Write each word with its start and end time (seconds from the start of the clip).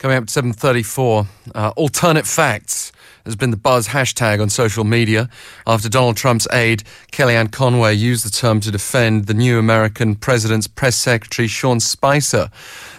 Coming 0.00 0.16
up 0.16 0.22
at 0.22 0.28
7.34, 0.28 1.26
uh, 1.54 1.72
alternate 1.76 2.26
facts 2.26 2.90
has 3.26 3.36
been 3.36 3.50
the 3.50 3.58
buzz 3.58 3.88
hashtag 3.88 4.40
on 4.40 4.48
social 4.48 4.82
media 4.82 5.28
after 5.66 5.90
Donald 5.90 6.16
Trump's 6.16 6.48
aide, 6.52 6.84
Kellyanne 7.12 7.52
Conway, 7.52 7.92
used 7.92 8.24
the 8.24 8.30
term 8.30 8.60
to 8.60 8.70
defend 8.70 9.26
the 9.26 9.34
new 9.34 9.58
American 9.58 10.14
president's 10.14 10.66
press 10.66 10.96
secretary, 10.96 11.46
Sean 11.48 11.80
Spicer. 11.80 12.48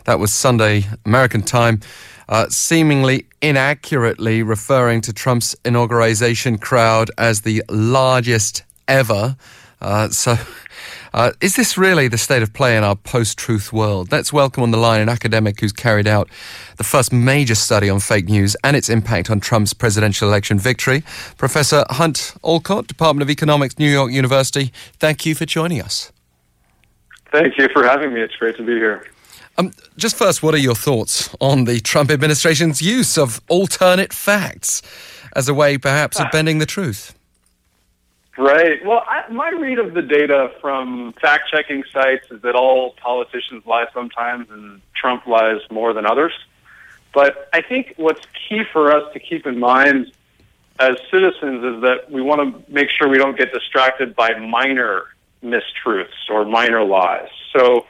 That 0.06 0.20
was 0.20 0.32
Sunday 0.32 0.86
American 1.04 1.42
time, 1.42 1.80
uh, 2.30 2.50
seemingly 2.50 3.26
inaccurately 3.42 4.44
referring 4.44 5.02
to 5.02 5.12
Trump's 5.12 5.56
inauguration 5.66 6.60
crowd 6.60 7.10
as 7.18 7.42
the 7.42 7.64
largest 7.68 8.62
ever. 8.88 9.36
Uh, 9.82 10.10
so 10.10 10.36
uh, 11.14 11.32
is 11.42 11.56
this 11.56 11.78
really 11.78 12.08
the 12.08 12.18
state 12.18 12.42
of 12.42 12.54
play 12.54 12.78
in 12.78 12.84
our 12.84 12.96
post 12.96 13.38
truth 13.38 13.74
world? 13.74 14.12
Let's 14.12 14.32
welcome 14.32 14.64
on 14.64 14.72
the 14.72 14.78
line 14.78 15.02
an 15.02 15.10
academic 15.10 15.60
who's 15.60 15.74
carried 15.74 16.08
out 16.08 16.30
the 16.78 16.84
first 16.84 17.12
major 17.12 17.56
study 17.56 17.90
on 17.90 18.00
fake 18.00 18.30
news 18.30 18.56
and 18.64 18.78
its 18.78 18.90
impact 18.90 19.30
on 19.30 19.40
Trump's 19.40 19.74
presidential 19.74 20.28
election 20.30 20.58
victory. 20.58 21.04
Professor 21.38 21.84
Hunt 21.90 22.34
Allcott, 22.44 22.88
Department 22.88 23.24
of 23.24 23.30
Economics, 23.30 23.78
New 23.78 23.90
York 23.90 24.12
University, 24.12 24.72
thank 25.00 25.26
you 25.26 25.36
for 25.36 25.46
joining 25.46 25.82
us. 25.82 26.12
Thank 27.32 27.58
you 27.58 27.68
for 27.74 27.84
having 27.84 28.14
me. 28.14 28.22
It's 28.22 28.36
great 28.36 28.58
to 28.58 28.64
be 28.64 28.74
here. 28.74 29.06
Um, 29.58 29.74
just 29.98 30.16
first, 30.18 30.42
what 30.42 30.54
are 30.54 30.60
your 30.60 30.76
thoughts 30.76 31.30
on 31.42 31.66
the 31.66 31.80
Trump 31.82 32.10
administration's 32.10 32.82
use 32.82 33.18
of 33.18 33.42
alternate 33.50 34.14
facts 34.14 34.82
as 35.36 35.50
a 35.50 35.54
way, 35.54 35.78
perhaps, 35.78 36.20
of 36.20 36.28
bending 36.32 36.60
the 36.60 36.66
truth? 36.66 37.14
Right. 38.42 38.84
Well, 38.84 39.04
I, 39.08 39.32
my 39.32 39.50
read 39.52 39.78
of 39.78 39.94
the 39.94 40.02
data 40.02 40.52
from 40.62 41.14
fact 41.22 41.52
checking 41.52 41.84
sites 41.94 42.26
is 42.32 42.42
that 42.42 42.56
all 42.56 42.94
politicians 42.94 43.64
lie 43.68 43.86
sometimes 43.94 44.50
and 44.50 44.82
Trump 44.96 45.28
lies 45.28 45.62
more 45.70 45.94
than 45.94 46.08
others. 46.08 46.34
But 47.14 47.50
I 47.54 47.62
think 47.62 47.94
what's 47.98 48.26
key 48.50 48.64
for 48.74 48.92
us 48.92 49.14
to 49.14 49.20
keep 49.20 49.46
in 49.46 49.60
mind 49.60 50.12
as 50.80 50.96
citizens 51.12 51.64
is 51.64 51.82
that 51.84 52.10
we 52.10 52.24
want 52.24 52.66
to 52.66 52.72
make 52.74 52.90
sure 52.90 53.08
we 53.08 53.20
don't 53.20 53.38
get 53.38 53.54
distracted 53.54 54.16
by 54.16 54.34
minor 54.40 55.04
mistruths 55.44 56.28
or 56.28 56.44
minor 56.44 56.84
lies. 56.84 57.30
So 57.56 57.86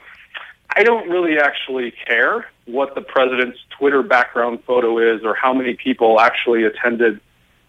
I 0.76 0.82
don't 0.82 1.08
really 1.08 1.38
actually 1.38 1.94
care 2.06 2.46
what 2.66 2.94
the 2.94 3.00
president's 3.00 3.58
Twitter 3.78 4.02
background 4.02 4.64
photo 4.66 4.98
is 4.98 5.24
or 5.24 5.34
how 5.34 5.54
many 5.54 5.78
people 5.82 6.20
actually 6.20 6.64
attended 6.64 7.20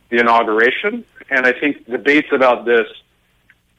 the 0.10 0.20
inauguration. 0.20 1.06
And 1.30 1.46
I 1.46 1.54
think 1.54 1.86
debates 1.86 2.28
about 2.32 2.66
this 2.66 2.88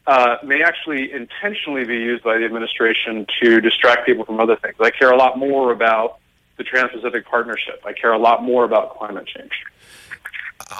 uh, 0.06 0.36
may 0.44 0.62
actually 0.62 1.12
intentionally 1.12 1.84
be 1.84 1.96
used 1.96 2.22
by 2.22 2.38
the 2.38 2.44
administration 2.44 3.26
to 3.42 3.60
distract 3.60 4.06
people 4.06 4.24
from 4.24 4.40
other 4.40 4.56
things. 4.56 4.74
I 4.80 4.90
care 4.90 5.10
a 5.10 5.16
lot 5.16 5.38
more 5.38 5.72
about 5.72 6.18
the 6.56 6.64
Trans 6.64 6.92
Pacific 6.92 7.26
Partnership. 7.26 7.82
I 7.86 7.92
care 7.92 8.12
a 8.12 8.18
lot 8.18 8.42
more 8.42 8.64
about 8.64 8.96
climate 8.98 9.26
change. 9.26 9.52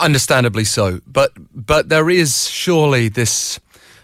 Understandably 0.01 0.65
so. 0.65 1.01
But, 1.07 1.33
but 1.55 1.89
there 1.89 2.11
is 2.11 2.49
surely 2.49 3.09
this 3.09 3.61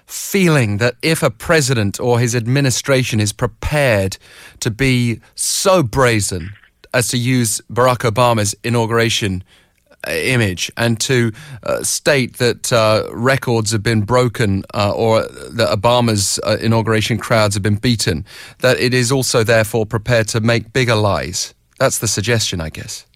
feeling 0.07 0.79
that 0.79 0.97
if 1.03 1.23
a 1.23 1.31
president 1.31 2.01
or 2.01 2.19
his 2.19 2.35
administration 2.35 3.21
is 3.21 3.33
prepared 3.33 4.17
to 4.59 4.71
be 4.71 5.21
so 5.35 5.83
brazen 5.83 6.51
as 6.93 7.09
to 7.09 7.17
use 7.17 7.61
Barack 7.73 8.11
Obama's 8.11 8.55
inauguration 8.65 9.45
image 10.09 10.71
and 10.77 10.99
to 11.01 11.33
uh, 11.63 11.83
state 11.83 12.39
that 12.39 12.73
uh, 12.73 13.09
records 13.13 13.73
have 13.73 13.83
been 13.83 14.03
broken 14.03 14.65
uh, 14.75 14.93
or 14.93 15.23
that 15.23 15.69
Obama's 15.71 16.41
uh, 16.45 16.57
inauguration 16.61 17.19
crowds 17.19 17.55
have 17.55 17.63
been 17.63 17.77
beaten, 17.77 18.25
that 18.61 18.79
it 18.79 18.95
is 18.95 19.13
also 19.13 19.45
therefore 19.45 19.87
prepared 19.87 20.29
to 20.29 20.41
make 20.41 20.73
bigger 20.73 20.95
lies. 20.95 21.55
That's 21.79 21.99
the 21.99 22.09
suggestion, 22.09 22.61
I 22.61 22.71
guess. 22.71 23.07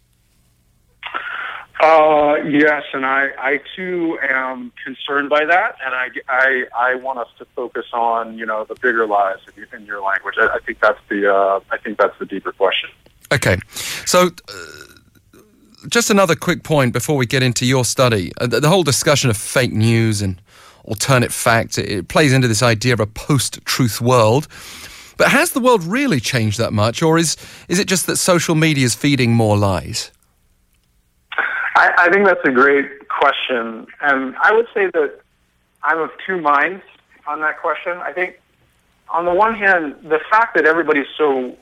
Uh, 1.81 2.37
yes, 2.49 2.83
and 2.95 3.05
I, 3.05 3.29
I 3.37 3.61
too 3.77 4.19
am 4.23 4.73
concerned 4.83 5.29
by 5.29 5.45
that, 5.45 5.77
and 5.85 5.95
I, 5.95 6.09
I, 6.29 6.65
I 6.75 6.95
want 6.95 7.19
us 7.19 7.29
to 7.39 7.45
focus 7.57 7.85
on 7.93 8.39
you 8.39 8.47
know 8.47 8.65
the 8.65 8.75
bigger 8.77 9.07
lies 9.07 9.39
in 9.57 9.85
your 9.85 10.01
language. 10.01 10.37
I, 10.39 10.47
I 10.47 10.59
think 10.65 10.81
that's 10.81 11.01
the 11.11 11.61
I 11.71 11.77
think 11.79 11.99
that's 11.99 12.19
the 12.19 12.25
deeper 12.25 12.53
question. 12.53 12.89
Okay, 13.33 13.59
so 14.07 14.31
just 15.89 16.11
another 16.11 16.35
quick 16.35 16.63
point 16.63 16.93
before 16.93 17.17
we 17.17 17.27
get 17.27 17.43
into 17.43 17.67
your 17.67 17.85
study. 17.85 18.33
Uh, 18.41 18.47
the, 18.47 18.69
whole 18.69 18.83
discussion 18.83 19.31
of 19.31 19.37
fake 19.37 19.73
news 19.73 20.23
and 20.23 20.41
alternate 20.85 21.33
facts, 21.33 21.79
it, 21.79 22.09
plays 22.09 22.33
into 22.33 22.49
this 22.49 22.63
idea 22.63 22.93
of 22.93 23.01
a 23.01 23.07
post-truth 23.07 24.01
world. 24.01 24.49
But 25.17 25.29
has 25.29 25.53
the 25.53 25.61
world 25.61 25.85
really 25.85 26.21
changed 26.21 26.59
that 26.59 26.73
much, 26.73 27.03
or 27.03 27.19
is, 27.19 27.37
is 27.69 27.79
it 27.79 27.87
just 27.87 28.07
that 28.07 28.17
social 28.17 28.55
media 28.55 28.85
is 28.85 28.95
feeding 28.95 29.33
more 29.33 29.57
lies? 29.57 30.11
I, 31.77 31.93
I 31.99 32.11
think 32.11 32.27
that's 32.27 32.41
a 32.45 32.51
great 32.51 33.09
question. 33.09 33.87
And 34.01 34.37
I 34.37 34.53
would 34.53 34.67
say 34.75 34.87
that 34.93 35.21
I'm 35.83 35.99
of 35.99 36.11
two 36.27 36.41
minds 36.41 36.83
on 37.27 37.41
that 37.41 37.61
question. 37.61 37.93
I 37.99 38.13
think, 38.13 38.41
on 39.09 39.25
the 39.25 39.35
one 39.35 39.55
hand, 39.55 39.97
the 40.03 40.21
fact 40.31 40.55
that 40.57 40.67
everybody's 40.67 41.07
so 41.17 41.57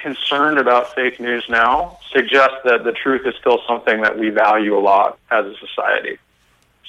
concerned 0.00 0.58
about 0.58 0.94
fake 0.94 1.20
news 1.20 1.44
now 1.48 1.98
suggests 2.12 2.56
that 2.64 2.84
the 2.84 2.92
truth 2.92 3.26
is 3.26 3.34
still 3.40 3.60
something 3.66 4.02
that 4.02 4.18
we 4.18 4.30
value 4.30 4.76
a 4.76 4.80
lot 4.80 5.18
as 5.30 5.46
a 5.46 5.54
society. 5.56 6.18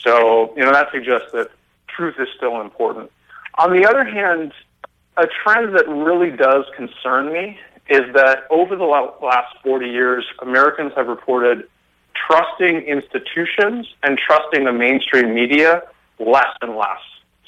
So, 0.03 0.53
you 0.55 0.63
know, 0.63 0.71
that 0.71 0.91
suggests 0.91 1.31
that 1.33 1.49
truth 1.87 2.15
is 2.19 2.27
still 2.35 2.59
important. 2.61 3.11
On 3.59 3.71
the 3.71 3.87
other 3.87 4.03
hand, 4.03 4.51
a 5.17 5.27
trend 5.27 5.75
that 5.75 5.87
really 5.87 6.35
does 6.35 6.65
concern 6.75 7.31
me 7.31 7.59
is 7.89 8.13
that 8.13 8.45
over 8.49 8.75
the 8.75 8.85
last 8.85 9.55
40 9.63 9.87
years, 9.87 10.25
Americans 10.41 10.93
have 10.95 11.07
reported 11.07 11.67
trusting 12.27 12.81
institutions 12.81 13.87
and 14.01 14.17
trusting 14.17 14.65
the 14.65 14.71
mainstream 14.71 15.33
media 15.33 15.83
less 16.19 16.55
and 16.61 16.75
less. 16.75 17.01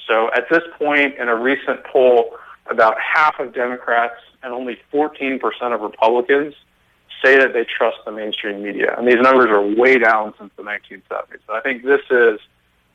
So 0.07 0.29
at 0.33 0.49
this 0.49 0.63
point, 0.77 1.15
in 1.17 1.29
a 1.29 1.35
recent 1.35 1.83
poll, 1.85 2.37
about 2.69 2.97
half 2.99 3.39
of 3.39 3.53
Democrats 3.53 4.15
and 4.45 4.53
only 4.53 4.77
14% 4.93 5.41
of 5.73 5.81
Republicans 5.81 6.53
say 7.23 7.37
that 7.37 7.53
they 7.53 7.65
trust 7.65 7.97
the 8.05 8.11
mainstream 8.11 8.61
media. 8.61 8.95
And 8.95 9.07
these 9.07 9.19
numbers 9.19 9.49
are 9.49 9.61
way 9.61 9.97
down 9.97 10.35
since 10.37 10.51
the 10.55 10.61
1970s. 10.61 11.39
So 11.47 11.53
I 11.53 11.61
think 11.61 11.83
this 11.83 12.01
is 12.11 12.39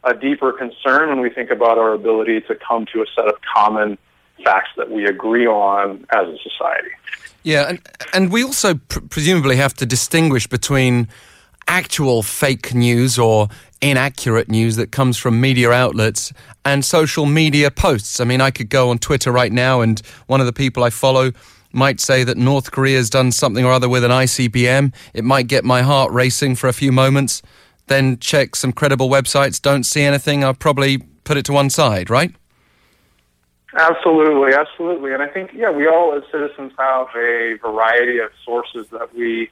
a 0.05 0.15
deeper 0.15 0.53
concern 0.53 1.09
when 1.09 1.21
we 1.21 1.29
think 1.29 1.51
about 1.51 1.77
our 1.77 1.93
ability 1.93 2.41
to 2.43 2.55
come 2.55 2.87
to 2.93 3.03
a 3.03 3.07
set 3.17 3.27
of 3.27 3.35
common 3.55 3.99
facts 4.45 4.71
that 4.77 4.91
we 4.91 5.05
agree 5.07 5.47
on 5.47 6.07
as 6.11 6.29
a 6.29 6.39
society. 6.39 6.91
Yeah, 7.43 7.69
and, 7.69 7.81
and 8.15 8.33
we 8.33 8.45
also 8.45 8.75
pr- 8.75 9.01
presumably 9.01 9.57
have 9.57 9.75
to 9.75 9.87
distinguish 9.87 10.47
between 10.47 11.09
actual 11.71 12.21
fake 12.21 12.75
news 12.75 13.17
or 13.17 13.49
inaccurate 13.81 14.49
news 14.49 14.75
that 14.75 14.91
comes 14.91 15.17
from 15.17 15.41
media 15.41 15.71
outlets 15.71 16.33
and 16.65 16.85
social 16.85 17.27
media 17.27 17.71
posts. 17.71 18.19
I 18.19 18.25
mean, 18.25 18.41
I 18.41 18.51
could 18.51 18.69
go 18.69 18.91
on 18.91 18.99
Twitter 18.99 19.31
right 19.31 19.53
now, 19.53 19.81
and 19.81 20.01
one 20.27 20.41
of 20.41 20.47
the 20.47 20.53
people 20.53 20.83
I 20.83 20.91
follow 20.91 21.31
might 21.73 22.01
say 22.01 22.25
that 22.25 22.37
North 22.37 22.73
Korea 22.73 22.97
has 22.97 23.09
done 23.09 23.31
something 23.31 23.65
or 23.65 23.71
other 23.71 23.89
with 23.89 24.03
an 24.03 24.11
ICBM. 24.11 24.93
It 25.15 25.23
might 25.23 25.47
get 25.47 25.65
my 25.65 25.83
heart 25.83 26.11
racing 26.11 26.57
for 26.57 26.67
a 26.67 26.73
few 26.73 26.91
moments. 26.91 27.41
Then 27.87 28.19
check 28.19 28.57
some 28.57 28.73
credible 28.73 29.09
websites, 29.09 29.63
don't 29.63 29.85
see 29.85 30.03
anything, 30.03 30.43
I'll 30.43 30.55
probably 30.55 30.99
put 31.23 31.37
it 31.37 31.45
to 31.45 31.53
one 31.53 31.71
side, 31.71 32.11
right? 32.11 32.35
Absolutely, 33.79 34.55
absolutely. 34.55 35.13
And 35.13 35.23
I 35.23 35.29
think, 35.29 35.53
yeah, 35.55 35.71
we 35.71 35.87
all 35.87 36.15
as 36.15 36.25
citizens 36.33 36.73
have 36.77 37.07
a 37.15 37.57
variety 37.63 38.19
of 38.19 38.31
sources 38.45 38.89
that 38.91 39.15
we 39.15 39.49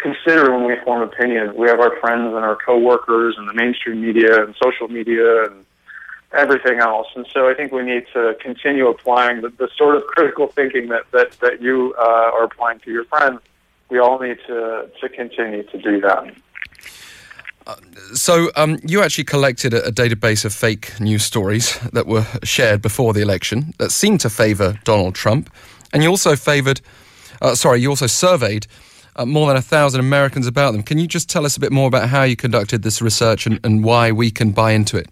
consider 0.00 0.52
when 0.52 0.64
we 0.64 0.76
form 0.84 1.02
opinions. 1.02 1.56
We 1.56 1.68
have 1.68 1.80
our 1.80 1.96
friends 2.00 2.26
and 2.34 2.44
our 2.44 2.56
coworkers 2.56 3.36
and 3.38 3.48
the 3.48 3.54
mainstream 3.54 4.00
media 4.00 4.42
and 4.44 4.54
social 4.62 4.88
media 4.88 5.44
and 5.44 5.64
everything 6.32 6.78
else. 6.78 7.08
And 7.14 7.26
so 7.32 7.48
I 7.48 7.54
think 7.54 7.72
we 7.72 7.82
need 7.82 8.06
to 8.12 8.36
continue 8.40 8.88
applying 8.88 9.40
the, 9.40 9.48
the 9.50 9.68
sort 9.76 9.96
of 9.96 10.04
critical 10.04 10.46
thinking 10.48 10.88
that, 10.88 11.10
that, 11.12 11.32
that 11.40 11.60
you 11.60 11.94
uh, 11.98 12.02
are 12.34 12.44
applying 12.44 12.80
to 12.80 12.90
your 12.90 13.04
friends. 13.04 13.40
We 13.88 13.98
all 13.98 14.18
need 14.20 14.38
to, 14.46 14.88
to 15.00 15.08
continue 15.08 15.64
to 15.64 15.78
do 15.78 16.00
that. 16.00 16.34
Uh, 17.66 17.76
so, 18.14 18.50
um, 18.56 18.78
you 18.84 19.02
actually 19.02 19.24
collected 19.24 19.74
a, 19.74 19.86
a, 19.86 19.92
database 19.92 20.44
of 20.44 20.54
fake 20.54 20.98
news 20.98 21.22
stories 21.22 21.78
that 21.92 22.06
were 22.06 22.26
shared 22.42 22.80
before 22.80 23.12
the 23.12 23.20
election 23.20 23.74
that 23.78 23.90
seemed 23.90 24.18
to 24.20 24.30
favour 24.30 24.78
Donald 24.84 25.14
Trump, 25.14 25.52
and 25.92 26.02
you 26.02 26.08
also 26.08 26.36
favoured, 26.36 26.80
uh, 27.42 27.54
sorry, 27.54 27.80
you 27.80 27.90
also 27.90 28.06
surveyed 28.06 28.66
uh, 29.16 29.26
more 29.26 29.48
than 29.48 29.56
a 29.56 29.62
thousand 29.62 30.00
Americans 30.00 30.46
about 30.46 30.72
them. 30.72 30.82
Can 30.82 30.98
you 30.98 31.06
just 31.06 31.28
tell 31.28 31.44
us 31.44 31.56
a 31.56 31.60
bit 31.60 31.72
more 31.72 31.88
about 31.88 32.08
how 32.08 32.22
you 32.22 32.36
conducted 32.36 32.82
this 32.82 33.02
research 33.02 33.46
and, 33.46 33.60
and 33.64 33.84
why 33.84 34.12
we 34.12 34.30
can 34.30 34.52
buy 34.52 34.72
into 34.72 34.96
it? 34.96 35.08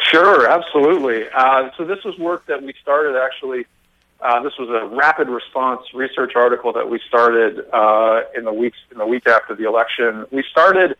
Sure, 0.00 0.48
absolutely. 0.48 1.24
Uh, 1.34 1.70
so 1.76 1.84
this 1.84 1.98
was 2.04 2.18
work 2.18 2.46
that 2.46 2.62
we 2.62 2.74
started 2.80 3.16
actually. 3.16 3.66
Uh, 4.20 4.42
this 4.42 4.52
was 4.58 4.68
a 4.70 4.86
rapid 4.94 5.28
response 5.28 5.82
research 5.92 6.32
article 6.36 6.72
that 6.72 6.88
we 6.88 7.00
started 7.08 7.64
uh, 7.72 8.22
in 8.36 8.44
the 8.44 8.52
weeks 8.52 8.78
in 8.90 8.98
the 8.98 9.06
week 9.06 9.26
after 9.26 9.54
the 9.54 9.64
election. 9.64 10.24
We 10.30 10.44
started 10.50 10.96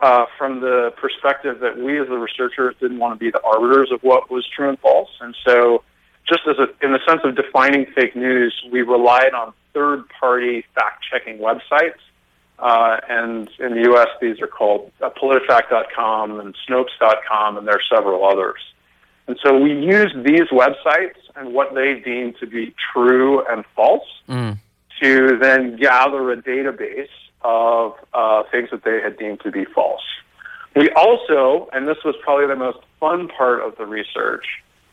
uh, 0.00 0.26
from 0.38 0.60
the 0.60 0.92
perspective 0.96 1.60
that 1.60 1.76
we, 1.78 2.00
as 2.00 2.08
the 2.08 2.18
researchers, 2.18 2.74
didn't 2.80 2.98
want 2.98 3.14
to 3.14 3.18
be 3.18 3.30
the 3.30 3.42
arbiters 3.42 3.90
of 3.92 4.02
what 4.02 4.30
was 4.30 4.46
true 4.48 4.68
and 4.68 4.78
false, 4.78 5.10
and 5.20 5.36
so 5.44 5.84
just 6.28 6.42
as 6.48 6.56
a, 6.58 6.68
in 6.84 6.92
the 6.92 7.00
sense 7.06 7.20
of 7.24 7.36
defining 7.36 7.86
fake 7.94 8.14
news, 8.14 8.54
we 8.70 8.82
relied 8.82 9.34
on 9.34 9.52
third-party 9.74 10.64
fact-checking 10.74 11.38
websites. 11.38 12.00
Uh, 12.58 13.00
and 13.08 13.50
in 13.58 13.74
the 13.74 13.82
U.S., 13.90 14.08
these 14.20 14.40
are 14.40 14.46
called 14.46 14.92
uh, 15.00 15.10
PolitiFact.com 15.10 16.38
and 16.38 16.54
Snopes.com, 16.68 17.58
and 17.58 17.66
there 17.66 17.74
are 17.74 17.96
several 17.96 18.24
others. 18.24 18.60
And 19.26 19.38
so 19.42 19.58
we 19.58 19.72
use 19.72 20.12
these 20.24 20.48
websites 20.52 21.16
and 21.36 21.54
what 21.54 21.74
they 21.74 22.00
deem 22.00 22.34
to 22.40 22.46
be 22.46 22.74
true 22.92 23.44
and 23.46 23.64
false 23.74 24.06
mm. 24.28 24.58
to 25.00 25.38
then 25.40 25.76
gather 25.76 26.30
a 26.32 26.36
database 26.36 27.08
of 27.42 27.94
uh, 28.14 28.42
things 28.50 28.70
that 28.70 28.84
they 28.84 29.00
had 29.00 29.18
deemed 29.18 29.40
to 29.40 29.50
be 29.50 29.64
false. 29.64 30.02
We 30.74 30.90
also, 30.90 31.68
and 31.72 31.86
this 31.86 31.98
was 32.04 32.14
probably 32.22 32.46
the 32.46 32.56
most 32.56 32.78
fun 32.98 33.28
part 33.28 33.60
of 33.60 33.76
the 33.76 33.86
research, 33.86 34.46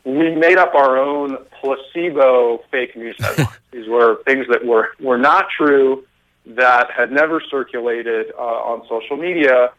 we 0.04 0.34
made 0.34 0.58
up 0.58 0.74
our 0.74 0.98
own 0.98 1.38
placebo 1.60 2.62
fake 2.70 2.96
news 2.96 3.16
headlines. 3.20 3.58
These 3.70 3.88
were 3.88 4.22
things 4.24 4.46
that 4.50 4.64
were, 4.64 4.88
were 5.00 5.18
not 5.18 5.46
true, 5.56 6.06
that 6.46 6.90
had 6.90 7.12
never 7.12 7.40
circulated 7.40 8.32
uh, 8.36 8.42
on 8.42 8.86
social 8.88 9.16
media, 9.16 9.70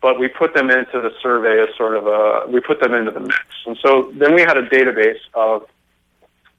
but 0.00 0.18
we 0.18 0.28
put 0.28 0.54
them 0.54 0.70
into 0.70 1.00
the 1.00 1.10
survey 1.22 1.62
as 1.62 1.76
sort 1.76 1.96
of 1.96 2.06
a, 2.06 2.50
we 2.50 2.60
put 2.60 2.80
them 2.80 2.94
into 2.94 3.10
the 3.10 3.20
mix. 3.20 3.44
And 3.66 3.76
so 3.82 4.12
then 4.14 4.34
we 4.34 4.42
had 4.42 4.56
a 4.56 4.68
database 4.68 5.20
of 5.34 5.66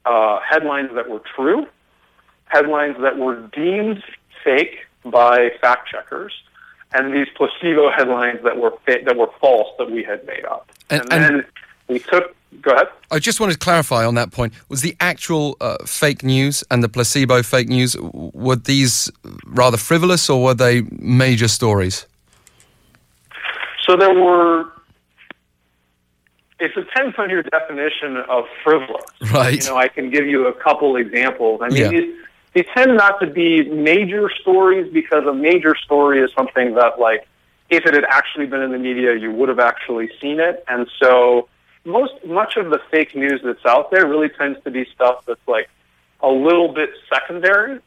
uh, 0.04 0.40
headlines 0.40 0.90
that 0.94 1.08
were 1.08 1.22
true, 1.34 1.66
headlines 2.46 2.96
that 3.00 3.18
were 3.18 3.46
deemed 3.48 4.02
fake 4.44 4.86
by 5.04 5.50
fact 5.60 5.88
checkers, 5.88 6.32
and 6.92 7.12
these 7.12 7.26
placebo 7.36 7.90
headlines 7.90 8.40
that 8.44 8.56
were 8.56 8.72
fa- 8.86 9.00
that 9.04 9.16
were 9.16 9.30
false 9.40 9.68
that 9.78 9.90
we 9.90 10.02
had 10.02 10.24
made 10.26 10.44
up. 10.44 10.70
And, 10.90 11.12
and 11.12 11.24
then 11.24 11.44
we 11.88 11.98
took. 11.98 12.34
Go 12.60 12.72
ahead. 12.72 12.88
I 13.10 13.18
just 13.18 13.40
wanted 13.40 13.52
to 13.52 13.58
clarify 13.58 14.04
on 14.04 14.14
that 14.14 14.32
point. 14.32 14.52
Was 14.68 14.80
the 14.80 14.96
actual 15.00 15.56
uh, 15.60 15.76
fake 15.86 16.22
news 16.24 16.64
and 16.70 16.82
the 16.82 16.88
placebo 16.88 17.42
fake 17.42 17.68
news 17.68 17.96
were 18.00 18.56
these 18.56 19.10
rather 19.44 19.76
frivolous 19.76 20.28
or 20.28 20.42
were 20.42 20.54
they 20.54 20.82
major 20.92 21.48
stories? 21.48 22.06
So 23.86 23.96
there 23.96 24.14
were. 24.14 24.72
It 26.60 26.74
depends 26.74 27.14
on 27.18 27.30
your 27.30 27.42
definition 27.44 28.16
of 28.28 28.44
frivolous. 28.64 29.04
Right. 29.32 29.62
You 29.62 29.70
know, 29.70 29.76
I 29.76 29.88
can 29.88 30.10
give 30.10 30.26
you 30.26 30.48
a 30.48 30.52
couple 30.52 30.96
examples. 30.96 31.60
I 31.62 31.68
mean, 31.68 31.82
yeah. 31.82 31.88
these, 31.88 32.14
they 32.54 32.64
tend 32.74 32.96
not 32.96 33.20
to 33.20 33.28
be 33.28 33.62
major 33.68 34.28
stories 34.40 34.92
because 34.92 35.24
a 35.26 35.32
major 35.32 35.76
story 35.76 36.20
is 36.20 36.32
something 36.36 36.74
that, 36.74 36.98
like, 36.98 37.28
if 37.70 37.86
it 37.86 37.94
had 37.94 38.04
actually 38.04 38.46
been 38.46 38.62
in 38.62 38.72
the 38.72 38.78
media, 38.78 39.14
you 39.14 39.30
would 39.30 39.48
have 39.48 39.60
actually 39.60 40.10
seen 40.20 40.40
it. 40.40 40.64
And 40.66 40.88
so, 41.00 41.48
most 41.84 42.12
much 42.24 42.56
of 42.56 42.70
the 42.70 42.80
fake 42.90 43.14
news 43.14 43.40
that's 43.44 43.64
out 43.64 43.90
there 43.90 44.06
really 44.06 44.28
tends 44.28 44.62
to 44.64 44.70
be 44.70 44.86
stuff 44.94 45.24
that's 45.26 45.46
like 45.46 45.68
a 46.20 46.28
little 46.28 46.72
bit 46.72 46.90
secondary, 47.12 47.80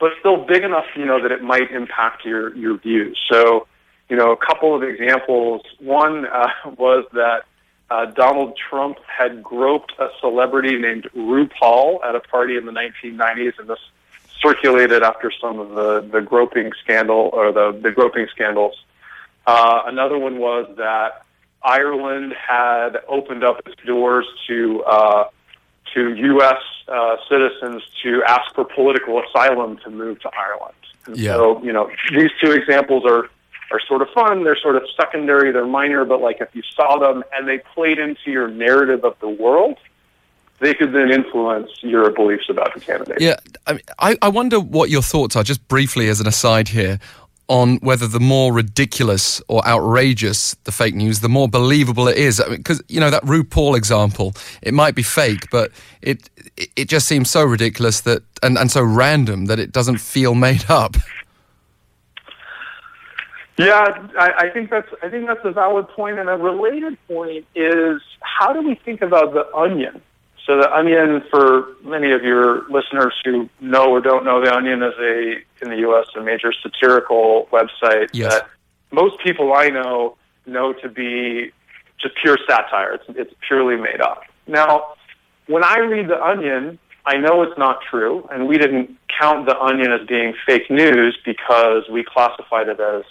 but 0.00 0.12
still 0.20 0.44
big 0.44 0.64
enough, 0.64 0.86
you 0.96 1.04
know, 1.04 1.22
that 1.22 1.32
it 1.32 1.42
might 1.42 1.70
impact 1.70 2.24
your 2.24 2.54
your 2.56 2.78
views. 2.78 3.18
So, 3.30 3.66
you 4.08 4.16
know, 4.16 4.32
a 4.32 4.36
couple 4.36 4.74
of 4.74 4.82
examples. 4.82 5.62
One 5.78 6.26
uh, 6.26 6.48
was 6.78 7.06
that 7.12 7.44
uh, 7.90 8.06
Donald 8.06 8.58
Trump 8.68 8.98
had 9.06 9.42
groped 9.42 9.92
a 9.98 10.08
celebrity 10.20 10.76
named 10.76 11.08
RuPaul 11.16 12.04
at 12.04 12.14
a 12.14 12.20
party 12.20 12.56
in 12.56 12.66
the 12.66 12.72
1990s, 12.72 13.58
and 13.58 13.68
this 13.68 13.78
circulated 14.40 15.02
after 15.02 15.30
some 15.40 15.58
of 15.58 15.70
the, 15.70 16.00
the 16.12 16.20
groping 16.20 16.72
scandal 16.82 17.30
or 17.32 17.52
the, 17.52 17.78
the 17.82 17.90
groping 17.90 18.26
scandals. 18.32 18.74
Uh, 19.46 19.82
another 19.86 20.18
one 20.18 20.38
was 20.38 20.68
that 20.76 21.25
Ireland 21.66 22.32
had 22.34 22.98
opened 23.08 23.44
up 23.44 23.60
its 23.66 23.76
doors 23.84 24.26
to 24.46 24.82
uh, 24.84 25.24
to 25.94 26.14
U.S. 26.14 26.62
Uh, 26.88 27.16
citizens 27.28 27.82
to 28.04 28.22
ask 28.26 28.54
for 28.54 28.64
political 28.64 29.20
asylum 29.22 29.78
to 29.84 29.90
move 29.90 30.20
to 30.20 30.30
Ireland. 30.32 30.74
And 31.06 31.16
yeah. 31.16 31.32
So, 31.32 31.62
you 31.62 31.72
know, 31.72 31.90
these 32.12 32.30
two 32.42 32.52
examples 32.52 33.04
are 33.04 33.28
are 33.72 33.80
sort 33.88 34.00
of 34.00 34.08
fun. 34.14 34.44
They're 34.44 34.58
sort 34.62 34.76
of 34.76 34.84
secondary. 34.96 35.50
They're 35.50 35.66
minor, 35.66 36.04
but 36.04 36.20
like 36.20 36.40
if 36.40 36.54
you 36.54 36.62
saw 36.74 36.98
them 36.98 37.24
and 37.32 37.48
they 37.48 37.58
played 37.74 37.98
into 37.98 38.30
your 38.30 38.48
narrative 38.48 39.04
of 39.04 39.18
the 39.20 39.28
world, 39.28 39.76
they 40.60 40.72
could 40.72 40.92
then 40.92 41.10
influence 41.10 41.70
your 41.80 42.10
beliefs 42.10 42.48
about 42.48 42.74
the 42.74 42.80
candidate. 42.80 43.20
Yeah, 43.20 43.36
I, 43.66 43.72
mean, 43.72 43.82
I, 43.98 44.16
I 44.22 44.28
wonder 44.28 44.60
what 44.60 44.88
your 44.88 45.02
thoughts 45.02 45.36
are, 45.36 45.42
just 45.42 45.66
briefly 45.68 46.08
as 46.08 46.20
an 46.20 46.26
aside 46.26 46.68
here, 46.68 46.98
on 47.48 47.76
whether 47.76 48.06
the 48.06 48.20
more 48.20 48.52
ridiculous 48.52 49.40
or 49.48 49.66
outrageous 49.66 50.54
the 50.64 50.72
fake 50.72 50.94
news, 50.94 51.20
the 51.20 51.28
more 51.28 51.48
believable 51.48 52.08
it 52.08 52.16
is. 52.16 52.42
Because, 52.48 52.78
I 52.78 52.82
mean, 52.82 52.86
you 52.88 53.00
know, 53.00 53.10
that 53.10 53.22
RuPaul 53.22 53.76
example, 53.76 54.34
it 54.62 54.74
might 54.74 54.94
be 54.94 55.02
fake, 55.02 55.48
but 55.50 55.70
it 56.02 56.28
it 56.76 56.88
just 56.88 57.06
seems 57.06 57.30
so 57.30 57.44
ridiculous 57.44 58.00
that 58.02 58.22
and, 58.42 58.58
and 58.58 58.70
so 58.70 58.82
random 58.82 59.46
that 59.46 59.58
it 59.58 59.72
doesn't 59.72 59.98
feel 59.98 60.34
made 60.34 60.64
up. 60.68 60.96
Yeah, 63.58 64.08
I, 64.18 64.32
I 64.38 64.50
think 64.50 64.68
that's 64.70 64.88
I 65.02 65.08
think 65.08 65.26
that's 65.26 65.44
a 65.44 65.52
valid 65.52 65.88
point, 65.88 66.18
and 66.18 66.28
a 66.28 66.36
related 66.36 66.98
point 67.08 67.46
is 67.54 68.02
how 68.20 68.52
do 68.52 68.60
we 68.60 68.74
think 68.74 69.00
about 69.00 69.32
the 69.32 69.50
onion? 69.54 70.02
So 70.46 70.56
the 70.56 70.72
Onion, 70.72 71.24
for 71.28 71.74
many 71.82 72.12
of 72.12 72.22
your 72.22 72.68
listeners 72.70 73.14
who 73.24 73.48
know 73.60 73.90
or 73.90 74.00
don't 74.00 74.24
know, 74.24 74.40
the 74.40 74.54
Onion 74.54 74.80
is 74.80 74.94
a 75.00 75.42
in 75.60 75.70
the 75.70 75.78
U.S. 75.78 76.06
a 76.16 76.22
major 76.22 76.52
satirical 76.62 77.48
website 77.52 78.10
yes. 78.12 78.32
that 78.32 78.48
most 78.92 79.18
people 79.24 79.52
I 79.52 79.68
know 79.68 80.16
know 80.46 80.72
to 80.72 80.88
be 80.88 81.50
just 82.00 82.14
pure 82.22 82.38
satire. 82.48 82.94
It's 82.94 83.04
it's 83.08 83.34
purely 83.48 83.76
made 83.76 84.00
up. 84.00 84.22
Now, 84.46 84.94
when 85.48 85.64
I 85.64 85.78
read 85.78 86.08
the 86.08 86.22
Onion, 86.22 86.78
I 87.04 87.16
know 87.16 87.42
it's 87.42 87.58
not 87.58 87.80
true, 87.90 88.28
and 88.30 88.46
we 88.46 88.56
didn't 88.56 88.96
count 89.20 89.46
the 89.46 89.58
Onion 89.58 89.90
as 89.90 90.06
being 90.06 90.32
fake 90.46 90.70
news 90.70 91.18
because 91.24 91.88
we 91.90 92.04
classified 92.04 92.68
it 92.68 92.78
as 92.78 93.02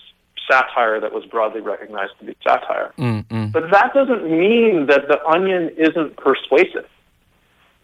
satire 0.50 1.02
that 1.02 1.12
was 1.12 1.26
broadly 1.26 1.60
recognized 1.60 2.14
to 2.20 2.26
be 2.26 2.36
satire. 2.48 2.94
Mm-hmm. 2.98 3.48
But 3.48 3.72
that 3.72 3.94
doesn't 3.94 4.24
mean 4.24 4.86
that 4.86 5.10
the 5.10 5.22
Onion 5.26 5.72
isn't 5.78 6.16
persuasive 6.16 6.88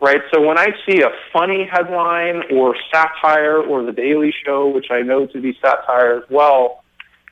right? 0.02 0.22
So 0.34 0.42
when 0.42 0.58
I 0.58 0.70
see 0.86 1.02
a 1.02 1.12
funny 1.32 1.70
headline 1.72 2.44
or 2.52 2.76
satire 2.92 3.62
or 3.62 3.84
The 3.84 3.92
Daily 3.92 4.34
Show, 4.46 4.68
which 4.68 4.88
I 4.90 5.02
know 5.02 5.28
to 5.28 5.40
be 5.40 5.58
satire 5.62 6.18
as 6.18 6.30
well, 6.30 6.84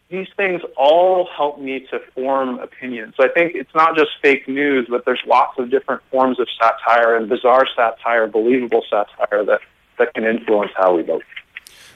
these 0.09 0.27
things 0.37 0.61
all 0.77 1.27
help 1.35 1.59
me 1.59 1.85
to 1.91 1.99
form 2.15 2.59
opinions. 2.59 3.15
So 3.17 3.25
I 3.25 3.29
think 3.29 3.53
it's 3.55 3.73
not 3.75 3.95
just 3.95 4.11
fake 4.21 4.47
news, 4.47 4.87
but 4.89 5.05
there's 5.05 5.21
lots 5.27 5.59
of 5.59 5.69
different 5.69 6.01
forms 6.09 6.39
of 6.39 6.47
satire 6.59 7.15
and 7.15 7.27
bizarre 7.27 7.65
satire, 7.75 8.27
believable 8.27 8.83
satire 8.89 9.43
that, 9.45 9.59
that 9.97 10.13
can 10.13 10.23
influence 10.23 10.71
how 10.75 10.95
we 10.95 11.03
vote. 11.03 11.23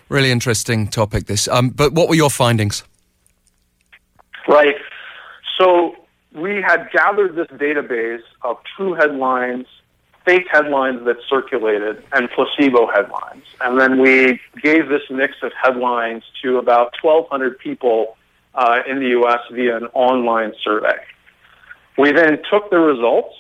Really 0.10 0.32
interesting 0.32 0.88
topic, 0.88 1.26
this. 1.26 1.48
Um, 1.48 1.70
but 1.70 1.94
what 1.94 2.08
were 2.10 2.16
your 2.16 2.30
findings? 2.30 2.84
Right. 4.48 4.76
So 5.58 5.96
we 6.36 6.62
had 6.62 6.90
gathered 6.92 7.36
this 7.36 7.48
database 7.48 8.22
of 8.44 8.58
true 8.76 8.94
headlines 8.94 9.66
fake 10.26 10.48
headlines 10.50 11.06
that 11.06 11.18
circulated 11.30 12.04
and 12.14 12.30
placebo 12.32 12.88
headlines. 12.88 13.44
And 13.62 13.80
then 13.80 14.00
we 14.00 14.40
gave 14.62 14.88
this 14.88 15.04
mix 15.10 15.36
of 15.42 15.52
headlines 15.54 16.24
to 16.42 16.58
about 16.58 16.94
1,200 17.02 17.60
people 17.60 18.18
uh, 18.56 18.80
in 18.88 19.00
the 19.00 19.10
U.S. 19.10 19.40
via 19.52 19.78
an 19.78 19.86
online 19.94 20.54
survey. 20.64 20.98
We 21.98 22.12
then 22.12 22.40
took 22.50 22.70
the 22.70 22.80
results, 22.80 23.36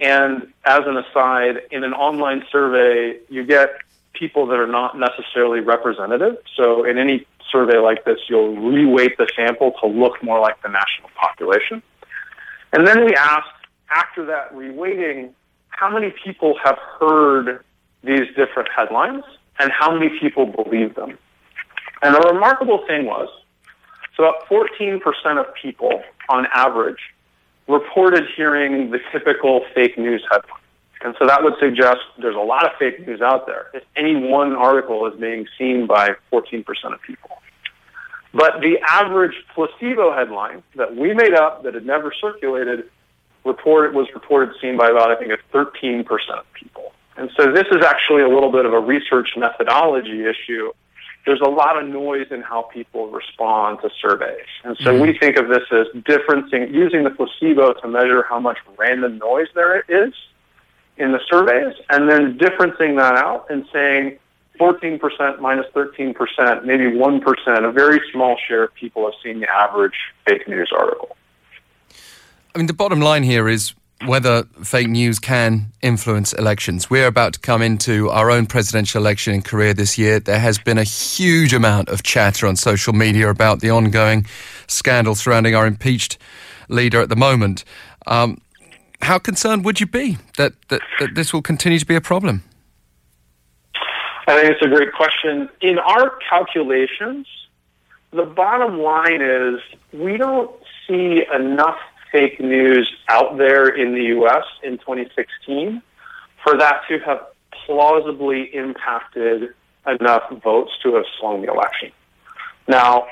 and 0.00 0.52
as 0.64 0.80
an 0.86 0.96
aside, 0.96 1.62
in 1.70 1.84
an 1.84 1.94
online 1.94 2.44
survey, 2.50 3.18
you 3.28 3.44
get 3.44 3.70
people 4.12 4.46
that 4.46 4.58
are 4.58 4.66
not 4.66 4.98
necessarily 4.98 5.60
representative. 5.60 6.36
So 6.56 6.84
in 6.84 6.98
any 6.98 7.26
survey 7.50 7.78
like 7.78 8.04
this, 8.04 8.18
you'll 8.28 8.56
reweight 8.56 9.16
the 9.16 9.28
sample 9.34 9.72
to 9.80 9.86
look 9.86 10.22
more 10.22 10.40
like 10.40 10.60
the 10.62 10.68
national 10.68 11.10
population. 11.14 11.82
And 12.72 12.86
then 12.86 13.04
we 13.04 13.14
asked, 13.14 13.48
after 13.90 14.24
that 14.26 14.54
reweighting, 14.54 15.32
how 15.82 15.90
many 15.90 16.14
people 16.24 16.54
have 16.62 16.78
heard 17.00 17.64
these 18.04 18.28
different 18.36 18.68
headlines 18.74 19.24
and 19.58 19.72
how 19.76 19.92
many 19.92 20.16
people 20.20 20.46
believe 20.46 20.94
them. 20.94 21.18
And 22.02 22.14
the 22.14 22.20
remarkable 22.32 22.84
thing 22.86 23.04
was, 23.04 23.28
so 24.16 24.22
about 24.22 24.46
14% 24.48 25.00
of 25.40 25.52
people 25.60 26.02
on 26.28 26.46
average 26.54 27.00
reported 27.66 28.22
hearing 28.36 28.92
the 28.92 29.00
typical 29.10 29.64
fake 29.74 29.98
news 29.98 30.24
headline. 30.30 30.60
And 31.00 31.16
so 31.18 31.26
that 31.26 31.42
would 31.42 31.54
suggest 31.58 31.98
there's 32.16 32.36
a 32.36 32.46
lot 32.54 32.64
of 32.64 32.78
fake 32.78 33.04
news 33.04 33.20
out 33.20 33.46
there 33.46 33.66
if 33.74 33.82
any 33.96 34.14
one 34.14 34.52
article 34.52 35.04
is 35.08 35.18
being 35.18 35.46
seen 35.58 35.88
by 35.88 36.10
14% 36.32 36.64
of 36.92 37.02
people. 37.02 37.42
But 38.32 38.60
the 38.60 38.78
average 38.86 39.34
placebo 39.52 40.14
headline 40.14 40.62
that 40.76 40.94
we 40.94 41.12
made 41.12 41.34
up 41.34 41.64
that 41.64 41.74
had 41.74 41.84
never 41.84 42.12
circulated 42.20 42.84
report 43.44 43.94
was 43.94 44.06
reported 44.14 44.54
seen 44.60 44.76
by 44.76 44.88
about 44.88 45.10
I 45.10 45.16
think 45.16 45.32
13% 45.52 46.04
of 46.30 46.52
people. 46.54 46.92
And 47.16 47.30
so 47.36 47.52
this 47.52 47.66
is 47.70 47.84
actually 47.84 48.22
a 48.22 48.28
little 48.28 48.50
bit 48.50 48.64
of 48.64 48.72
a 48.72 48.80
research 48.80 49.30
methodology 49.36 50.24
issue. 50.24 50.72
There's 51.26 51.40
a 51.40 51.48
lot 51.48 51.80
of 51.80 51.88
noise 51.88 52.28
in 52.30 52.42
how 52.42 52.62
people 52.62 53.08
respond 53.08 53.78
to 53.82 53.90
surveys. 54.00 54.46
And 54.64 54.76
so 54.78 54.92
mm-hmm. 54.92 55.02
we 55.02 55.18
think 55.18 55.36
of 55.36 55.48
this 55.48 55.62
as 55.70 55.86
differencing, 56.02 56.72
using 56.72 57.04
the 57.04 57.10
placebo 57.10 57.74
to 57.74 57.88
measure 57.88 58.22
how 58.22 58.40
much 58.40 58.58
random 58.76 59.18
noise 59.18 59.48
there 59.54 59.80
is 59.88 60.12
in 60.96 61.12
the 61.12 61.20
surveys, 61.30 61.74
and 61.90 62.10
then 62.10 62.38
differencing 62.38 62.98
that 62.98 63.14
out 63.16 63.46
and 63.50 63.66
saying, 63.72 64.18
14%, 64.60 65.40
minus 65.40 65.66
13%, 65.74 66.64
maybe 66.64 66.84
1%, 66.84 67.68
a 67.68 67.72
very 67.72 68.00
small 68.12 68.36
share 68.46 68.64
of 68.64 68.74
people 68.74 69.04
have 69.04 69.14
seen 69.22 69.40
the 69.40 69.48
average 69.48 69.94
fake 70.26 70.46
news 70.46 70.70
article. 70.76 71.16
I 72.54 72.58
mean, 72.58 72.66
the 72.66 72.74
bottom 72.74 73.00
line 73.00 73.22
here 73.22 73.48
is 73.48 73.72
whether 74.04 74.42
fake 74.62 74.88
news 74.88 75.18
can 75.18 75.72
influence 75.80 76.34
elections. 76.34 76.90
We're 76.90 77.06
about 77.06 77.34
to 77.34 77.40
come 77.40 77.62
into 77.62 78.10
our 78.10 78.30
own 78.30 78.46
presidential 78.46 79.00
election 79.00 79.32
in 79.32 79.40
Korea 79.42 79.72
this 79.72 79.96
year. 79.96 80.20
There 80.20 80.38
has 80.38 80.58
been 80.58 80.76
a 80.76 80.84
huge 80.84 81.54
amount 81.54 81.88
of 81.88 82.02
chatter 82.02 82.46
on 82.46 82.56
social 82.56 82.92
media 82.92 83.30
about 83.30 83.60
the 83.60 83.70
ongoing 83.70 84.26
scandal 84.66 85.14
surrounding 85.14 85.54
our 85.54 85.66
impeached 85.66 86.18
leader 86.68 87.00
at 87.00 87.08
the 87.08 87.16
moment. 87.16 87.64
Um, 88.06 88.40
how 89.00 89.18
concerned 89.18 89.64
would 89.64 89.80
you 89.80 89.86
be 89.86 90.18
that, 90.36 90.52
that, 90.68 90.82
that 90.98 91.14
this 91.14 91.32
will 91.32 91.42
continue 91.42 91.78
to 91.78 91.86
be 91.86 91.94
a 91.94 92.00
problem? 92.00 92.42
I 94.26 94.40
think 94.40 94.52
it's 94.52 94.62
a 94.62 94.68
great 94.68 94.92
question. 94.92 95.48
In 95.62 95.78
our 95.78 96.18
calculations, 96.28 97.26
the 98.12 98.24
bottom 98.24 98.78
line 98.78 99.22
is 99.22 99.60
we 99.92 100.18
don't 100.18 100.50
see 100.86 101.22
enough 101.34 101.78
fake 102.12 102.38
news 102.38 102.92
out 103.08 103.38
there 103.38 103.68
in 103.68 103.94
the 103.94 104.02
U.S. 104.16 104.44
in 104.62 104.78
2016 104.78 105.82
for 106.44 106.56
that 106.58 106.82
to 106.88 106.98
have 107.00 107.26
plausibly 107.66 108.54
impacted 108.54 109.54
enough 109.86 110.22
votes 110.44 110.72
to 110.82 110.94
have 110.94 111.04
swung 111.18 111.42
the 111.42 111.50
election. 111.50 111.90
Now, 112.68 113.06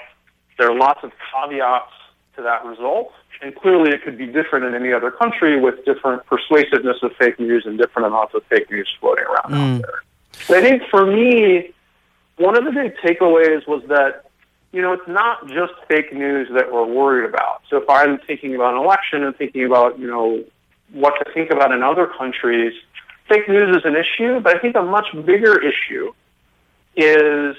there 0.58 0.70
are 0.70 0.76
lots 0.76 1.00
of 1.02 1.12
caveats 1.32 1.92
to 2.36 2.42
that 2.42 2.64
result, 2.64 3.12
and 3.42 3.54
clearly 3.56 3.90
it 3.90 4.04
could 4.04 4.18
be 4.18 4.26
different 4.26 4.66
in 4.66 4.74
any 4.74 4.92
other 4.92 5.10
country 5.10 5.60
with 5.60 5.84
different 5.84 6.24
persuasiveness 6.26 6.98
of 7.02 7.12
fake 7.18 7.40
news 7.40 7.64
and 7.66 7.78
different 7.78 8.06
amounts 8.06 8.34
of 8.34 8.44
fake 8.44 8.70
news 8.70 8.88
floating 9.00 9.24
around 9.24 9.50
mm. 9.50 9.76
out 9.76 9.82
there. 9.82 10.02
But 10.48 10.58
I 10.58 10.62
think 10.62 10.82
for 10.90 11.06
me, 11.06 11.72
one 12.36 12.56
of 12.56 12.64
the 12.64 12.70
big 12.70 12.96
takeaways 12.98 13.66
was 13.66 13.82
that 13.88 14.29
you 14.72 14.80
know, 14.80 14.92
it's 14.92 15.08
not 15.08 15.46
just 15.48 15.72
fake 15.88 16.12
news 16.12 16.48
that 16.54 16.72
we're 16.72 16.86
worried 16.86 17.28
about. 17.28 17.62
So 17.68 17.76
if 17.78 17.88
I'm 17.88 18.18
thinking 18.18 18.54
about 18.54 18.74
an 18.74 18.80
election 18.80 19.24
and 19.24 19.36
thinking 19.36 19.64
about, 19.64 19.98
you 19.98 20.06
know, 20.06 20.44
what 20.92 21.14
to 21.24 21.32
think 21.32 21.50
about 21.50 21.72
in 21.72 21.82
other 21.82 22.06
countries, 22.06 22.72
fake 23.28 23.48
news 23.48 23.76
is 23.76 23.82
an 23.84 23.96
issue, 23.96 24.40
but 24.40 24.56
I 24.56 24.60
think 24.60 24.76
a 24.76 24.82
much 24.82 25.06
bigger 25.24 25.60
issue 25.60 26.12
is 26.96 27.56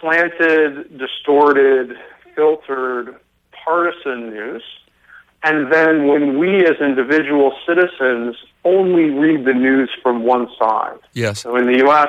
slanted, 0.00 0.98
distorted, 0.98 1.96
filtered, 2.34 3.16
partisan 3.64 4.30
news. 4.30 4.62
And 5.42 5.72
then 5.72 6.06
when 6.06 6.38
we 6.38 6.64
as 6.66 6.76
individual 6.80 7.52
citizens 7.66 8.36
only 8.64 9.10
read 9.10 9.44
the 9.44 9.54
news 9.54 9.90
from 10.02 10.22
one 10.22 10.48
side. 10.58 10.98
Yes. 11.12 11.40
So 11.40 11.56
in 11.56 11.66
the 11.66 11.78
U.S., 11.78 12.08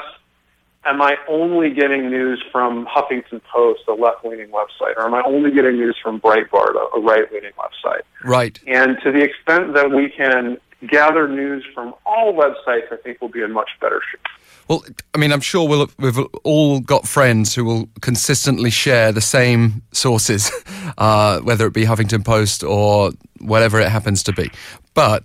am 0.86 1.02
I 1.02 1.16
only 1.28 1.72
getting 1.72 2.10
news 2.10 2.44
from 2.52 2.86
Huffington 2.86 3.42
Post, 3.44 3.82
a 3.88 3.94
left-leaning 3.94 4.50
website, 4.50 4.96
or 4.98 5.06
am 5.06 5.14
I 5.14 5.22
only 5.26 5.52
getting 5.52 5.76
news 5.76 5.98
from 6.02 6.20
Breitbart, 6.20 6.76
a, 6.96 7.00
right-leaning 7.00 7.52
website? 7.58 8.02
Right. 8.24 8.60
And 8.68 8.98
to 9.04 9.12
the 9.12 9.22
extent 9.22 9.74
that 9.76 9.92
we 9.92 10.10
can 10.10 10.58
gather 10.88 11.28
news 11.28 11.66
from 11.74 11.94
all 12.06 12.34
websites, 12.34 12.92
I 12.92 12.98
think 13.04 13.20
we'll 13.22 13.30
be 13.30 13.42
in 13.42 13.52
much 13.52 13.70
better 13.80 14.02
shape. 14.12 14.22
Well, 14.68 14.84
I 15.14 15.18
mean, 15.18 15.32
I'm 15.32 15.42
sure 15.42 15.68
we'll, 15.68 15.90
we've 16.00 16.18
all 16.44 16.80
got 16.80 17.08
friends 17.08 17.54
who 17.54 17.66
will 17.66 17.90
consistently 18.02 18.70
share 18.70 19.12
the 19.12 19.22
same 19.22 19.82
sources, 19.92 20.52
uh, 20.98 21.40
whether 21.42 21.68
it 21.68 21.74
be 21.74 21.84
Huffington 21.84 22.24
Post 22.24 22.64
or 22.64 23.12
whatever 23.40 23.80
it 23.80 23.90
happens 23.90 24.24
to 24.24 24.34
be. 24.34 24.50
But 24.94 25.24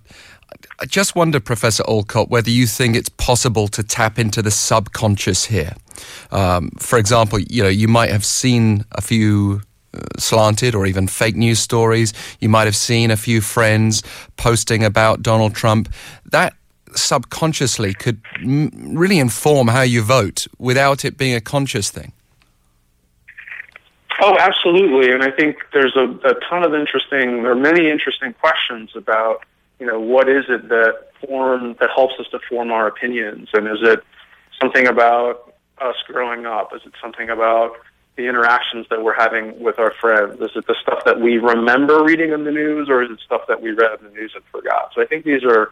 I 0.79 0.85
just 0.85 1.15
wonder, 1.15 1.39
Professor 1.39 1.83
Allcott, 1.83 2.29
whether 2.29 2.49
you 2.49 2.67
think 2.67 2.95
it's 2.95 3.09
possible 3.09 3.67
to 3.69 3.83
tap 3.83 4.19
into 4.19 4.41
the 4.41 4.51
subconscious 4.51 5.45
here. 5.45 5.73
Um, 6.31 6.69
for 6.77 6.99
example, 6.99 7.39
you 7.39 7.63
know, 7.63 7.69
you 7.69 7.87
might 7.87 8.11
have 8.11 8.23
seen 8.23 8.85
a 8.91 9.01
few 9.01 9.61
uh, 9.93 9.99
slanted 10.17 10.75
or 10.75 10.85
even 10.85 11.07
fake 11.07 11.35
news 11.35 11.59
stories. 11.59 12.13
You 12.39 12.49
might 12.49 12.65
have 12.65 12.75
seen 12.75 13.11
a 13.11 13.17
few 13.17 13.41
friends 13.41 14.03
posting 14.37 14.83
about 14.83 15.23
Donald 15.23 15.55
Trump. 15.55 15.89
That 16.25 16.53
subconsciously 16.95 17.93
could 17.93 18.21
m- 18.35 18.71
really 18.97 19.19
inform 19.19 19.67
how 19.67 19.81
you 19.81 20.01
vote 20.01 20.47
without 20.59 21.05
it 21.05 21.17
being 21.17 21.35
a 21.35 21.41
conscious 21.41 21.89
thing. 21.89 22.11
Oh, 24.19 24.35
absolutely. 24.39 25.11
And 25.11 25.23
I 25.23 25.31
think 25.31 25.57
there's 25.73 25.95
a, 25.95 26.09
a 26.27 26.33
ton 26.49 26.63
of 26.63 26.73
interesting, 26.73 27.43
there 27.43 27.51
are 27.51 27.55
many 27.55 27.89
interesting 27.89 28.33
questions 28.33 28.91
about 28.95 29.43
you 29.79 29.85
know, 29.85 29.99
what 29.99 30.29
is 30.29 30.45
it 30.49 30.69
that 30.69 31.09
form 31.25 31.75
that 31.79 31.89
helps 31.95 32.15
us 32.19 32.27
to 32.31 32.39
form 32.49 32.71
our 32.71 32.87
opinions? 32.87 33.49
And 33.53 33.67
is 33.67 33.79
it 33.81 34.03
something 34.61 34.87
about 34.87 35.53
us 35.79 35.95
growing 36.07 36.45
up? 36.45 36.73
Is 36.75 36.81
it 36.85 36.93
something 37.01 37.29
about 37.29 37.73
the 38.15 38.27
interactions 38.27 38.87
that 38.89 39.03
we're 39.03 39.15
having 39.15 39.59
with 39.59 39.77
our 39.79 39.91
friends? 40.01 40.41
Is 40.41 40.49
it 40.55 40.65
the 40.67 40.75
stuff 40.81 41.05
that 41.05 41.21
we 41.21 41.37
remember 41.37 42.03
reading 42.03 42.31
in 42.31 42.43
the 42.43 42.51
news, 42.51 42.89
or 42.89 43.03
is 43.03 43.11
it 43.11 43.19
stuff 43.23 43.41
that 43.47 43.61
we 43.61 43.71
read 43.71 43.99
in 43.99 44.05
the 44.05 44.11
news 44.11 44.31
and 44.35 44.43
forgot? 44.51 44.91
So 44.95 45.01
I 45.01 45.05
think 45.05 45.23
these 45.23 45.43
are 45.43 45.71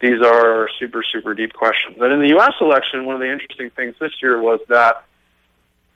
these 0.00 0.22
are 0.22 0.68
super 0.78 1.02
super 1.02 1.34
deep 1.34 1.54
questions. 1.54 1.96
And 1.98 2.12
in 2.12 2.20
the 2.20 2.28
U.S. 2.28 2.52
election, 2.60 3.06
one 3.06 3.14
of 3.14 3.20
the 3.20 3.32
interesting 3.32 3.70
things 3.70 3.94
this 3.98 4.12
year 4.22 4.40
was 4.40 4.60
that 4.68 5.04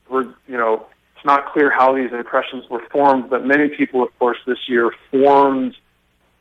we're 0.08 0.24
you 0.48 0.56
know 0.56 0.86
it's 1.14 1.24
not 1.24 1.52
clear 1.52 1.70
how 1.70 1.94
these 1.94 2.12
impressions 2.12 2.68
were 2.70 2.82
formed, 2.90 3.28
but 3.28 3.44
many 3.44 3.68
people, 3.68 4.02
of 4.02 4.18
course, 4.18 4.38
this 4.46 4.68
year 4.68 4.90
formed 5.10 5.76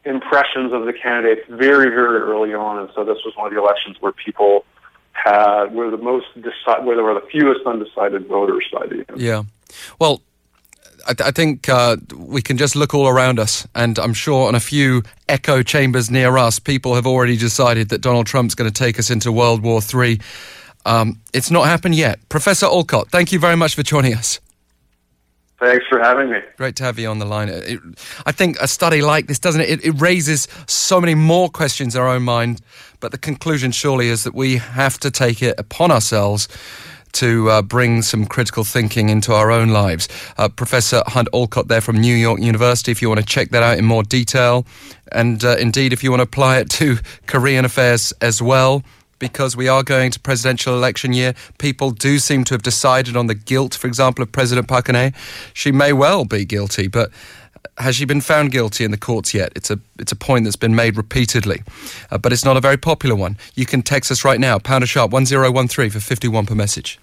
impressions 0.05 0.74
of 0.74 0.86
the 0.86 0.93
candidates 0.93 1.41
very, 1.50 1.89
very 1.89 2.19
early 2.19 2.53
on, 2.53 2.79
and 2.79 2.89
so 2.95 3.03
this 3.03 3.17
was 3.25 3.36
one 3.36 3.48
of 3.48 3.53
the 3.53 3.60
elections 3.60 3.98
where 4.00 4.12
people 4.12 4.65
had 5.12 5.74
were 5.74 5.89
the 5.89 5.98
most 5.98 6.25
deci- 6.38 6.83
where 6.83 6.95
there 6.95 7.05
were 7.05 7.13
the 7.13 7.27
fewest 7.31 7.62
undecided 7.65 8.27
voters 8.27 8.65
by 8.72 8.86
the 8.88 9.05
end. 9.10 9.22
Yeah, 9.22 9.43
well. 10.00 10.22
I, 11.05 11.13
th- 11.13 11.27
I 11.27 11.31
think 11.31 11.67
uh, 11.67 11.98
we 12.15 12.41
can 12.41 12.55
just 12.55 12.77
look 12.77 12.93
all 12.93 13.10
around 13.10 13.38
us, 13.38 13.67
and 13.75 14.00
I'm 14.00 14.13
sure 14.13 14.48
in 14.48 14.55
a 14.55 14.62
few 14.62 15.03
echo 15.27 15.62
chambers 15.62 16.10
near 16.10 16.38
us, 16.38 16.60
people 16.60 16.95
have 16.95 17.05
already 17.05 17.36
decided 17.36 17.89
that 17.89 18.00
Donald 18.00 18.25
Trump's 18.25 18.55
going 18.55 18.72
to 18.72 18.74
take 18.74 18.98
us 18.98 19.10
into 19.10 19.29
World 19.29 19.62
War 19.63 19.81
III. 19.93 20.22
Um, 20.86 21.19
it's 21.33 21.51
not 21.51 21.65
happened 21.65 21.95
yet. 21.95 22.19
Professor 22.29 22.67
Allcott, 22.67 23.10
thank 23.10 23.33
you 23.33 23.39
very 23.39 23.57
much 23.57 23.75
for 23.75 23.83
joining 23.83 24.13
us. 24.13 24.39
Thanks 25.63 25.86
for 25.88 25.98
having 26.00 26.29
me. 26.29 26.39
Great 26.58 26.75
to 26.77 26.84
have 26.84 27.00
you 27.00 27.08
on 27.08 27.20
the 27.20 27.25
line. 27.25 27.48
It, 27.48 27.79
I 28.25 28.34
think 28.34 28.58
a 28.60 28.67
study 28.67 29.01
like 29.01 29.27
this, 29.27 29.39
doesn't 29.39 29.62
it? 29.62 29.86
it? 29.86 30.01
Raises 30.01 30.48
so 30.67 31.00
many 31.00 31.15
more 31.15 31.48
questions 31.50 31.96
in 31.96 32.01
our 32.01 32.10
own 32.10 32.24
mind. 32.24 32.60
But 33.00 33.13
the 33.13 33.17
conclusion 33.17 33.72
surely 33.72 34.10
is 34.10 34.25
that 34.25 34.36
we 34.36 34.58
have 34.58 34.98
to 35.00 35.10
take 35.10 35.41
it 35.41 35.58
upon 35.58 35.89
ourselves 35.89 36.50
to 37.13 37.50
uh, 37.50 37.62
bring 37.62 38.01
some 38.01 38.25
critical 38.25 38.65
thinking 38.65 39.08
into 39.08 39.34
our 39.34 39.51
own 39.51 39.70
lives. 39.70 40.10
Uh, 40.38 40.50
Professor 40.50 41.01
Hunt 41.08 41.29
Allcott 41.32 41.70
there 41.70 41.79
from 41.79 42.01
New 42.01 42.15
York 42.15 42.41
University, 42.41 42.91
if 42.91 43.01
you 43.01 43.08
want 43.08 43.22
to 43.22 43.25
check 43.25 43.51
that 43.51 43.63
out 43.63 43.77
in 43.77 43.86
more 43.86 44.03
detail. 44.03 44.65
And 45.13 45.46
uh, 45.46 45.55
indeed, 45.58 45.93
if 45.93 46.03
you 46.03 46.10
want 46.10 46.20
to 46.20 46.25
apply 46.25 46.58
it 46.58 46.70
to 46.72 46.98
Korean 47.25 47.63
affairs 47.63 48.13
as 48.20 48.41
well, 48.41 48.84
because 49.24 49.56
we 49.56 49.70
are 49.70 49.84
going 49.84 50.12
to 50.12 50.20
presidential 50.20 50.75
election 50.75 51.13
year. 51.13 51.34
People 51.58 51.92
do 51.92 52.20
seem 52.20 52.44
to 52.44 52.53
have 52.53 52.62
decided 52.62 53.15
on 53.15 53.27
the 53.27 53.36
guilt, 53.36 53.74
for 53.74 53.88
example, 53.88 54.22
of 54.22 54.32
President 54.34 54.68
Geun-hye. 54.68 55.13
She 55.53 55.72
may 55.72 55.94
well 55.94 56.25
be 56.25 56.44
guilty, 56.44 56.89
but 56.89 57.10
has 57.77 57.96
she 57.96 58.06
been 58.06 58.22
found 58.22 58.51
guilty 58.51 58.84
in 58.84 58.92
the 58.92 58.98
courts 58.98 59.34
yet? 59.34 59.53
It's 59.56 59.72
a 59.72 59.80
it's 59.98 60.12
a 60.12 60.15
point 60.15 60.44
that's 60.44 60.58
been 60.58 60.75
made 60.75 60.98
repeatedly, 60.98 61.63
uh, 62.12 62.18
but 62.18 62.34
it's 62.34 62.44
not 62.44 62.58
a 62.58 62.62
very 62.62 62.77
popular 62.77 63.15
one. 63.15 63.38
You 63.56 63.65
can 63.65 63.82
text 63.82 64.12
us 64.12 64.25
right 64.25 64.42
now, 64.42 64.60
pounder 64.60 64.88
sharp 64.88 65.12
one 65.12 65.25
zero 65.25 65.50
one 65.51 65.68
three 65.70 65.89
for 65.89 66.01
fifty 66.01 66.27
one 66.27 66.46
per 66.46 66.56
message. 66.56 67.00